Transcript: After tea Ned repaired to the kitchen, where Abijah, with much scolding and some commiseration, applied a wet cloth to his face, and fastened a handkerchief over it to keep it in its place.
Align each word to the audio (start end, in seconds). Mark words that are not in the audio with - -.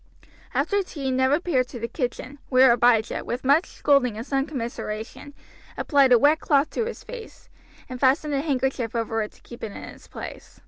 After 0.55 0.81
tea 0.81 1.11
Ned 1.11 1.29
repaired 1.29 1.67
to 1.67 1.79
the 1.79 1.87
kitchen, 1.87 2.39
where 2.49 2.71
Abijah, 2.71 3.23
with 3.23 3.43
much 3.43 3.67
scolding 3.67 4.17
and 4.17 4.25
some 4.25 4.47
commiseration, 4.47 5.35
applied 5.77 6.11
a 6.11 6.17
wet 6.17 6.39
cloth 6.39 6.71
to 6.71 6.85
his 6.85 7.03
face, 7.03 7.49
and 7.87 7.99
fastened 7.99 8.33
a 8.33 8.41
handkerchief 8.41 8.95
over 8.95 9.21
it 9.21 9.33
to 9.33 9.41
keep 9.41 9.61
it 9.63 9.71
in 9.73 9.77
its 9.83 10.07
place. 10.07 10.59